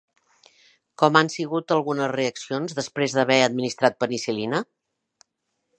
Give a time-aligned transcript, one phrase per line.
[1.01, 4.65] Com han sigut algunes reaccions després d'haver administrat penicil·lina?